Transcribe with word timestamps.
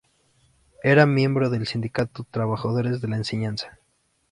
Era 0.81 1.05
miembro 1.05 1.51
del 1.51 1.67
sindicato 1.67 2.25
Trabajadores 2.31 3.01
de 3.01 3.07
la 3.07 3.17
Enseñanza. 3.17 3.77